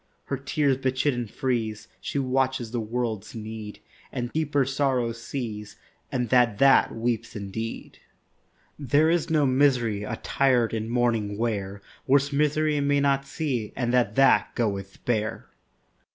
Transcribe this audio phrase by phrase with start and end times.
[0.25, 3.81] Her tears bechidden freeze; She watches the world's need,
[4.11, 5.75] And deeper sorrow sees,
[6.11, 7.99] And that that weeps indeed.
[8.79, 14.15] There is no misery Attired in mourning wear, Worse misery may not see, And that
[14.15, 15.47] that goeth bare.